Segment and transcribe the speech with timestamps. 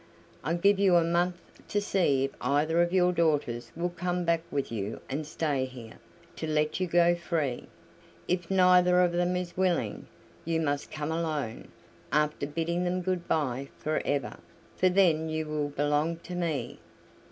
[0.43, 1.35] I give you a month
[1.67, 5.99] to see if either of your daughters will come back with you and stay here,
[6.37, 7.67] to let you go free.
[8.27, 10.07] If neither of them is willing,
[10.43, 11.67] you must come alone,
[12.11, 14.37] after bidding them good by for ever,
[14.75, 16.79] for then you will belong to me.